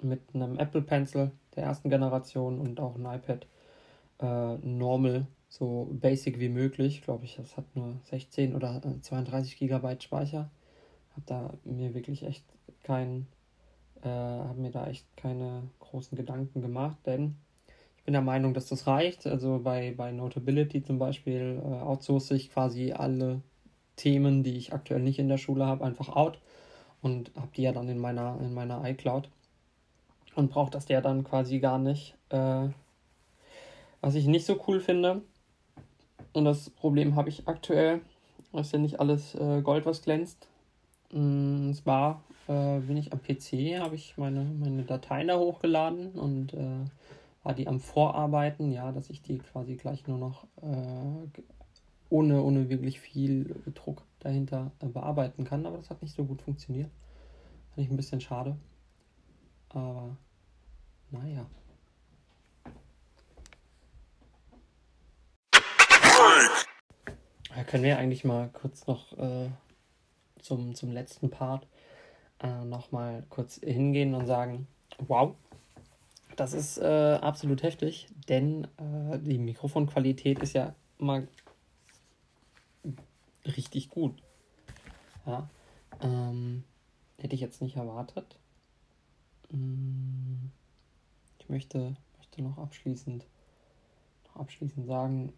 [0.04, 3.48] mit einem Apple Pencil der ersten Generation und auch ein iPad
[4.20, 7.02] äh, normal, so basic wie möglich.
[7.02, 10.50] Glaube ich, das hat nur 16 oder 32 Gigabyte Speicher.
[11.12, 12.46] Habe da mir wirklich echt
[12.84, 13.28] kein,
[14.02, 17.36] äh, habe mir da echt keine großen Gedanken gemacht, denn
[17.98, 19.28] ich bin der Meinung, dass das reicht.
[19.28, 23.42] Also bei, bei Notability zum Beispiel äh, outsource ich quasi alle
[23.96, 26.40] Themen, die ich aktuell nicht in der Schule habe, einfach out
[27.02, 29.30] und habe die ja dann in meiner, in meiner iCloud
[30.38, 32.16] und braucht das ja dann quasi gar nicht.
[32.30, 32.70] Äh,
[34.02, 35.24] was ich nicht so cool finde,
[36.34, 38.02] und das Problem habe ich aktuell,
[38.54, 40.48] ist ja nicht alles äh, Gold, was glänzt.
[41.12, 46.54] Mm, zwar äh, bin ich am PC, habe ich meine, meine Dateien da hochgeladen und
[46.54, 46.86] äh,
[47.44, 51.42] war die am Vorarbeiten, ja, dass ich die quasi gleich nur noch äh,
[52.10, 55.66] ohne, ohne wirklich viel Druck dahinter äh, bearbeiten kann.
[55.66, 56.92] Aber das hat nicht so gut funktioniert.
[57.74, 58.56] Fand ich ein bisschen schade.
[59.70, 60.16] Aber
[61.12, 61.46] naja.
[67.56, 69.50] Ja, können wir eigentlich mal kurz noch äh,
[70.42, 71.68] zum, zum letzten Part
[72.40, 74.68] äh, noch mal kurz hingehen und sagen,
[75.00, 75.36] wow,
[76.36, 81.28] das ist äh, absolut heftig, denn äh, die Mikrofonqualität ist ja mal
[83.46, 84.22] richtig gut.
[85.26, 85.50] Ja,
[86.02, 86.64] ähm,
[87.18, 88.38] hätte ich jetzt nicht erwartet.
[89.50, 90.52] Mm,
[91.48, 93.26] ich möchte, möchte noch abschließend,
[94.26, 95.32] noch abschließend sagen,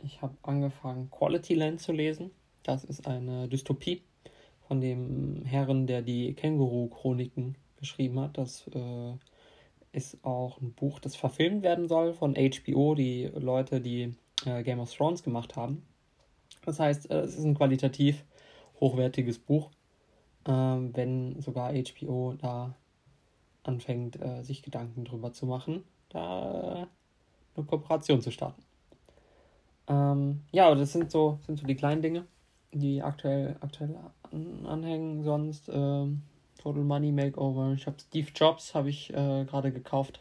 [0.00, 2.30] ich habe angefangen, Quality Land zu lesen.
[2.62, 4.02] Das ist eine Dystopie
[4.68, 8.38] von dem Herren, der die Känguru-Chroniken geschrieben hat.
[8.38, 9.14] Das äh,
[9.90, 14.78] ist auch ein Buch, das verfilmt werden soll von HBO, die Leute, die äh, Game
[14.78, 15.82] of Thrones gemacht haben.
[16.64, 18.24] Das heißt, äh, es ist ein qualitativ
[18.78, 19.72] hochwertiges Buch,
[20.44, 22.76] äh, wenn sogar HBO da
[23.62, 26.88] anfängt, äh, sich Gedanken drüber zu machen, da
[27.56, 28.62] eine Kooperation zu starten.
[29.88, 32.26] Ähm, ja, aber das sind so, sind so die kleinen Dinge,
[32.72, 33.96] die aktuell, aktuell
[34.30, 35.24] an, anhängen.
[35.24, 36.22] Sonst ähm,
[36.58, 37.72] Total Money Makeover.
[37.72, 40.20] Ich habe Steve Jobs habe ich äh, gerade gekauft.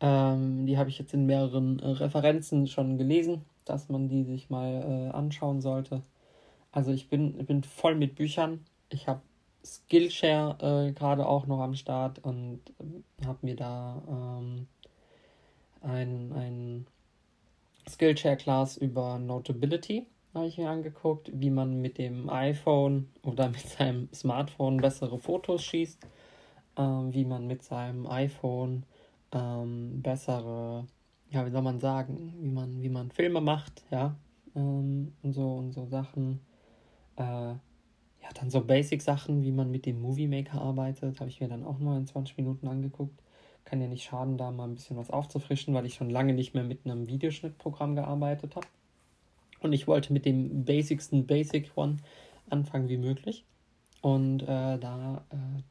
[0.00, 4.50] Ähm, die habe ich jetzt in mehreren äh, Referenzen schon gelesen, dass man die sich
[4.50, 6.02] mal äh, anschauen sollte.
[6.70, 8.64] Also ich bin, ich bin voll mit Büchern.
[8.90, 9.22] Ich habe
[9.66, 14.66] Skillshare äh, gerade auch noch am Start und äh, habe mir da ähm,
[15.82, 16.86] ein, ein
[17.88, 24.08] Skillshare-Class über Notability habe ich mir angeguckt, wie man mit dem iPhone oder mit seinem
[24.12, 26.06] Smartphone bessere Fotos schießt,
[26.76, 28.84] ähm, wie man mit seinem iPhone
[29.32, 30.86] ähm, bessere,
[31.30, 34.14] ja, wie soll man sagen, wie man, wie man Filme macht, ja,
[34.54, 36.40] ähm, und so und so Sachen.
[37.16, 37.54] Äh,
[38.26, 41.64] ja, dann so Basic-Sachen, wie man mit dem Movie Maker arbeitet, habe ich mir dann
[41.64, 43.22] auch mal in 20 Minuten angeguckt.
[43.64, 46.54] Kann ja nicht schaden, da mal ein bisschen was aufzufrischen, weil ich schon lange nicht
[46.54, 48.66] mehr mit einem Videoschnittprogramm gearbeitet habe.
[49.60, 51.98] Und ich wollte mit dem basicsten Basic One
[52.50, 53.44] anfangen wie möglich.
[54.02, 55.62] Und äh, da äh,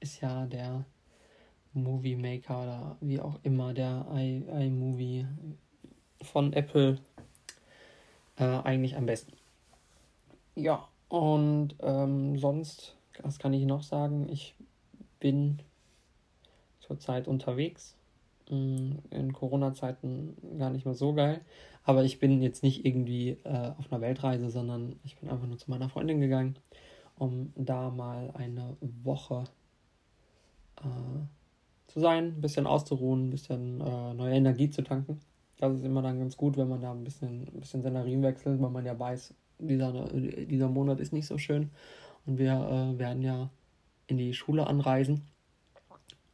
[0.00, 0.84] ist ja der
[1.72, 5.26] Movie Maker oder wie auch immer der iMovie
[6.22, 6.98] von Apple
[8.36, 9.32] äh, eigentlich am besten.
[10.54, 14.28] Ja, und ähm, sonst, was kann ich noch sagen?
[14.28, 14.54] Ich
[15.20, 15.60] bin
[16.80, 17.96] zurzeit unterwegs.
[18.50, 21.40] Mm, in Corona-Zeiten gar nicht mehr so geil.
[21.84, 25.58] Aber ich bin jetzt nicht irgendwie äh, auf einer Weltreise, sondern ich bin einfach nur
[25.58, 26.56] zu meiner Freundin gegangen,
[27.16, 29.44] um da mal eine Woche
[30.78, 31.26] äh,
[31.86, 35.20] zu sein, ein bisschen auszuruhen, ein bisschen äh, neue Energie zu tanken.
[35.58, 38.60] Das ist immer dann ganz gut, wenn man da ein bisschen, ein bisschen Szenarien wechselt,
[38.60, 41.70] weil man ja weiß, dieser, dieser Monat ist nicht so schön.
[42.26, 43.50] Und wir äh, werden ja
[44.06, 45.22] in die Schule anreisen.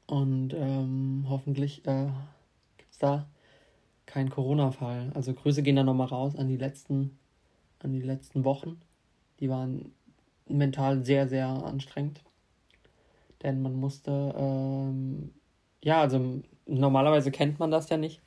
[0.07, 2.07] Und ähm, hoffentlich äh,
[2.77, 3.27] gibt es da
[4.07, 5.13] keinen Corona-Fall.
[5.15, 7.19] Also Grüße gehen da nochmal raus an die letzten,
[7.79, 8.81] an die letzten Wochen.
[9.41, 9.93] Die waren
[10.49, 12.23] mental sehr, sehr anstrengend.
[13.43, 15.33] Denn man musste, ähm,
[15.83, 18.21] ja, also normalerweise kennt man das ja nicht,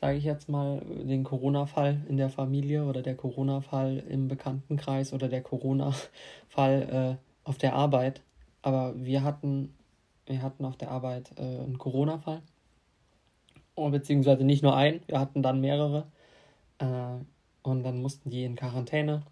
[0.00, 5.28] sage ich jetzt mal, den Corona-Fall in der Familie oder der Corona-Fall im Bekanntenkreis oder
[5.28, 8.22] der Corona-Fall äh, auf der Arbeit.
[8.62, 9.74] Aber wir hatten
[10.26, 12.42] wir hatten auf der Arbeit äh, einen Corona-Fall.
[13.76, 16.06] Oh, beziehungsweise nicht nur einen, wir hatten dann mehrere.
[16.78, 17.18] Äh,
[17.62, 19.22] und dann mussten die in Quarantäne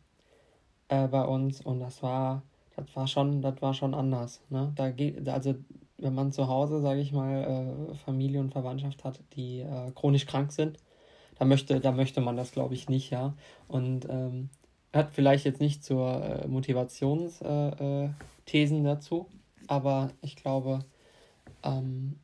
[0.88, 1.60] äh, bei uns.
[1.60, 2.42] Und das war,
[2.76, 4.40] das war schon, das war schon anders.
[4.50, 4.72] Ne?
[4.76, 5.54] Da geht, also
[5.98, 10.26] wenn man zu Hause, sage ich mal, äh, Familie und Verwandtschaft hat, die äh, chronisch
[10.26, 10.78] krank sind,
[11.38, 13.34] da möchte, da möchte man das, glaube ich, nicht, ja.
[13.68, 14.50] Und ähm,
[14.92, 19.26] hat vielleicht jetzt nicht zur äh, Motivationsthesen dazu,
[19.66, 20.84] aber ich glaube,
[21.62, 22.16] ähm,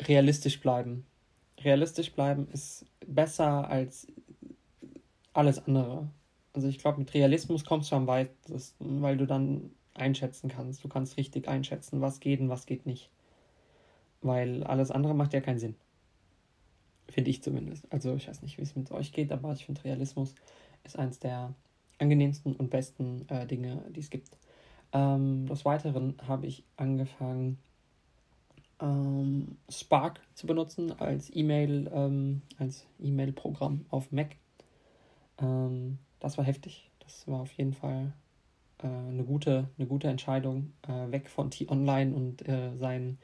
[0.00, 1.06] realistisch bleiben.
[1.62, 4.06] Realistisch bleiben ist besser als
[5.32, 6.08] alles andere.
[6.52, 10.82] Also ich glaube, mit Realismus kommst du am weitesten, weil du dann einschätzen kannst.
[10.84, 13.10] Du kannst richtig einschätzen, was geht und was geht nicht.
[14.22, 15.76] Weil alles andere macht ja keinen Sinn.
[17.08, 17.90] Finde ich zumindest.
[17.92, 20.34] Also ich weiß nicht, wie es mit euch geht, aber ich finde Realismus
[20.84, 21.54] ist eines der
[21.98, 24.30] angenehmsten und besten äh, Dinge, die es gibt.
[24.92, 27.58] Ähm, des Weiteren habe ich angefangen,
[28.80, 34.36] ähm, Spark zu benutzen als E-Mail, ähm, als E-Mail-Programm auf Mac.
[35.38, 36.90] Ähm, das war heftig.
[37.00, 38.12] Das war auf jeden Fall
[38.82, 40.72] äh, eine, gute, eine gute Entscheidung.
[40.86, 43.18] Äh, weg von T-Online und äh, seinen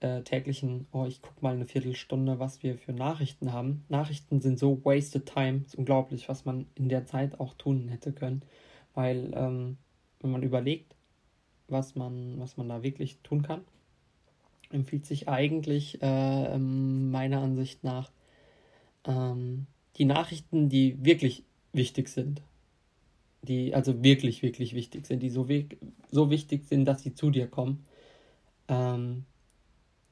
[0.00, 3.84] äh, täglichen, oh, ich gucke mal eine Viertelstunde, was wir für Nachrichten haben.
[3.88, 5.62] Nachrichten sind so wasted time.
[5.64, 8.42] Ist unglaublich, was man in der Zeit auch tun hätte können.
[8.94, 9.78] Weil, ähm,
[10.20, 10.94] wenn man überlegt,
[11.68, 13.62] was man, was man da wirklich tun kann,
[14.70, 18.10] empfiehlt sich eigentlich äh, ähm, meiner Ansicht nach
[19.06, 22.42] ähm, die Nachrichten, die wirklich wichtig sind,
[23.44, 25.46] die also wirklich, wirklich wichtig sind, die so,
[26.10, 27.84] so wichtig sind, dass sie zu dir kommen.
[28.68, 29.24] Ähm,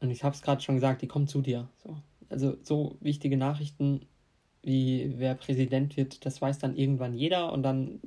[0.00, 1.68] und ich habe es gerade schon gesagt, die kommen zu dir.
[1.82, 1.96] So.
[2.28, 4.06] Also so wichtige Nachrichten
[4.62, 8.00] wie wer Präsident wird, das weiß dann irgendwann jeder und dann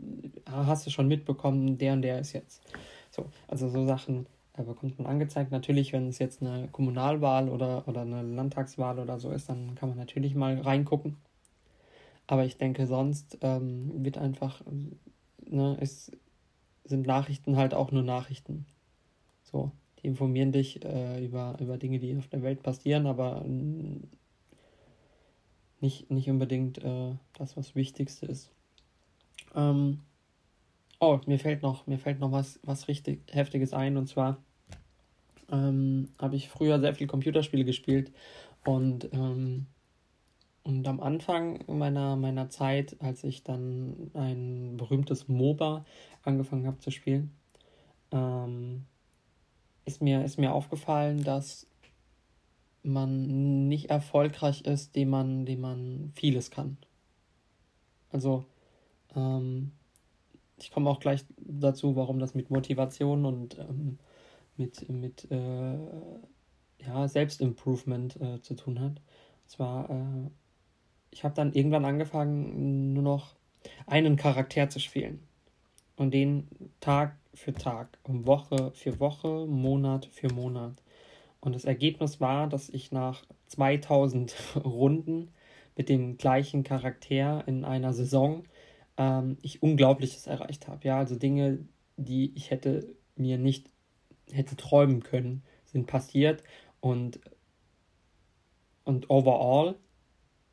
[0.49, 2.61] hast du schon mitbekommen, der und der ist jetzt.
[3.11, 4.26] So, also so Sachen
[4.57, 5.51] äh, bekommt man angezeigt.
[5.51, 9.89] Natürlich, wenn es jetzt eine Kommunalwahl oder, oder eine Landtagswahl oder so ist, dann kann
[9.89, 11.17] man natürlich mal reingucken.
[12.28, 14.61] Aber ich denke, sonst ähm, wird einfach,
[15.49, 16.11] ne, es
[16.83, 18.65] sind Nachrichten halt auch nur Nachrichten.
[19.43, 19.71] So,
[20.01, 23.43] die informieren dich äh, über, über Dinge, die auf der Welt passieren, aber
[25.81, 28.51] nicht, nicht unbedingt äh, das, was Wichtigste ist.
[29.55, 30.01] Ähm,
[30.99, 34.37] oh, mir fällt noch, mir fällt noch was, was richtig Heftiges ein, und zwar
[35.51, 38.11] ähm, habe ich früher sehr viel Computerspiele gespielt
[38.63, 39.67] und ähm,
[40.66, 45.86] und am Anfang meiner, meiner Zeit, als ich dann ein berühmtes MOBA
[46.24, 47.38] angefangen habe zu spielen,
[48.11, 48.86] ähm,
[49.86, 51.68] ist, mir, ist mir aufgefallen, dass
[52.82, 56.78] man nicht erfolgreich ist, dem man, dem man vieles kann.
[58.11, 58.45] Also,
[59.16, 59.72] ähm,
[60.57, 63.99] ich komme auch gleich dazu, warum das mit Motivation und ähm,
[64.57, 65.78] mit, mit äh,
[66.80, 68.93] ja, Selbstimprovement äh, zu tun hat.
[69.43, 70.30] Und zwar äh,
[71.16, 73.36] ich habe dann irgendwann angefangen, nur noch
[73.88, 75.24] einen Charakter zu spielen.
[75.95, 76.49] Und den
[76.82, 80.84] Tag für Tag, Woche für Woche, Monat für Monat.
[81.39, 84.36] Und das Ergebnis war, dass ich nach 2000
[84.66, 85.30] Runden
[85.78, 88.43] mit dem gleichen Charakter in einer Saison
[88.97, 90.86] ähm, ich Unglaubliches erreicht habe.
[90.86, 91.59] Ja, also Dinge,
[91.95, 93.70] die ich hätte mir nicht
[94.34, 96.43] hätte träumen können, sind passiert
[96.82, 97.22] und
[98.84, 99.76] und overall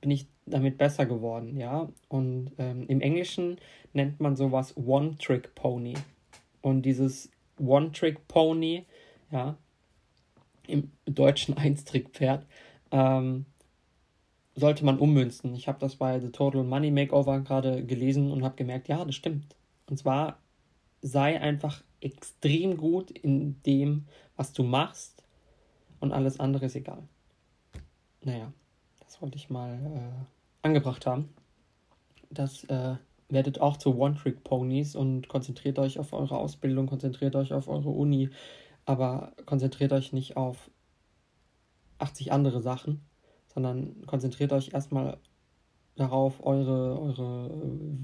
[0.03, 1.88] bin ich damit besser geworden, ja.
[2.09, 3.57] Und ähm, im Englischen
[3.94, 5.94] nennt man sowas One-Trick-Pony.
[6.61, 8.84] Und dieses One-Trick-Pony,
[9.30, 9.57] ja,
[10.66, 12.44] im deutschen Einstrick-Pferd,
[12.90, 13.46] ähm,
[14.55, 15.55] sollte man ummünzen.
[15.55, 19.14] Ich habe das bei The Total Money Makeover gerade gelesen und habe gemerkt, ja, das
[19.14, 19.57] stimmt.
[19.88, 20.38] Und zwar
[21.00, 25.22] sei einfach extrem gut in dem, was du machst
[26.00, 27.05] und alles andere ist egal.
[28.24, 28.53] Naja,
[29.23, 31.31] wollte ich mal äh, angebracht haben.
[32.31, 32.97] Das äh,
[33.29, 38.31] werdet auch zu One-Trick-Ponys und konzentriert euch auf eure Ausbildung, konzentriert euch auf eure Uni,
[38.85, 40.70] aber konzentriert euch nicht auf
[41.99, 43.01] 80 andere Sachen,
[43.47, 45.18] sondern konzentriert euch erstmal
[45.95, 47.51] darauf, eure, eure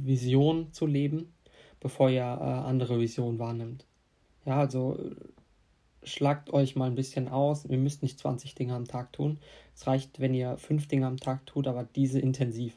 [0.04, 1.34] Vision zu leben,
[1.80, 3.86] bevor ihr äh, andere Visionen wahrnimmt.
[4.44, 4.98] Ja, also
[6.08, 7.64] schlagt euch mal ein bisschen aus.
[7.64, 9.38] Ihr müsst nicht 20 Dinge am Tag tun.
[9.74, 12.76] Es reicht, wenn ihr fünf Dinge am Tag tut, aber diese intensiv.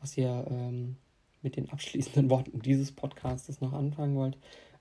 [0.00, 0.96] Was ihr ähm,
[1.42, 4.36] mit den abschließenden Worten dieses Podcasts noch anfangen wollt,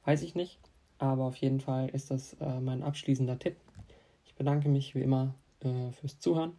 [0.05, 0.59] weiß ich nicht.
[0.97, 3.57] Aber auf jeden Fall ist das äh, mein abschließender Tipp.
[4.25, 6.53] Ich bedanke mich wie immer äh, fürs Zuhören.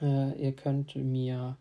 [0.00, 1.56] Äh, ihr könnt mir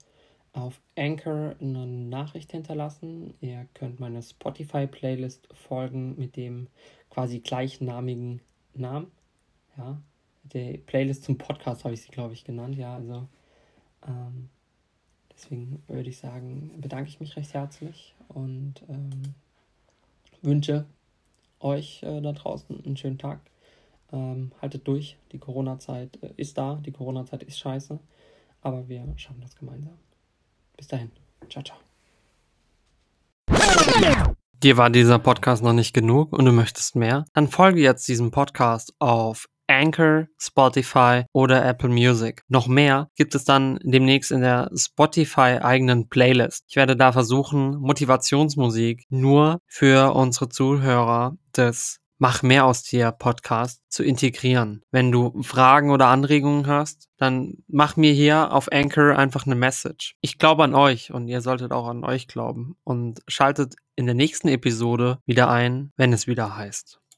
[0.54, 3.34] auf Anchor eine Nachricht hinterlassen.
[3.40, 6.68] Ihr könnt meine Spotify-Playlist folgen mit dem
[7.10, 8.42] quasi gleichnamigen
[8.74, 9.12] Namen.
[9.78, 10.02] Ja,
[10.44, 12.76] die Playlist zum Podcast habe ich sie, glaube ich, genannt.
[12.76, 13.28] Ja, also
[14.08, 14.50] ähm,
[15.32, 19.36] deswegen würde ich sagen, bedanke ich mich recht herzlich und ähm,
[20.42, 20.86] wünsche
[21.60, 23.40] euch äh, da draußen einen schönen Tag.
[24.12, 27.98] Ähm, haltet durch, die Corona-Zeit äh, ist da, die Corona-Zeit ist scheiße,
[28.62, 29.98] aber wir schaffen das gemeinsam.
[30.82, 31.12] Bis dahin,
[31.48, 31.78] ciao, ciao.
[34.64, 37.26] Dir war dieser Podcast noch nicht genug und du möchtest mehr?
[37.36, 42.42] Dann folge jetzt diesem Podcast auf Anchor, Spotify oder Apple Music.
[42.48, 46.66] Noch mehr gibt es dann demnächst in der Spotify eigenen Playlist.
[46.68, 53.82] Ich werde da versuchen, Motivationsmusik nur für unsere Zuhörer des Mach mehr aus dir Podcast
[53.90, 54.84] zu integrieren.
[54.92, 60.18] Wenn du Fragen oder Anregungen hast, dann mach mir hier auf Anchor einfach eine Message.
[60.22, 64.14] Ich glaube an euch und ihr solltet auch an euch glauben und schaltet in der
[64.14, 67.01] nächsten Episode wieder ein, wenn es wieder heißt.